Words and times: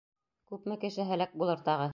Күпме 0.53 0.79
кеше 0.85 1.07
һәләк 1.13 1.39
булыр 1.43 1.65
тағы? 1.71 1.89